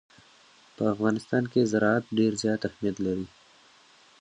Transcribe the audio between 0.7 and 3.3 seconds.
په افغانستان کې زراعت ډېر زیات اهمیت لري.